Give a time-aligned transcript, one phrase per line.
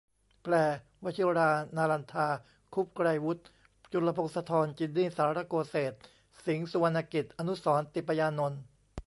[0.43, 0.53] แปล:
[1.03, 2.27] วชิรา นาลันทา
[2.73, 3.43] คุปต์ ไกรวุฒิ
[3.91, 5.93] จุลพงศธร จินนี่ สาระโกเศศ
[6.45, 8.61] สิงห์ สุวรรณกิจ อนุสรณ์ ติปยานนท์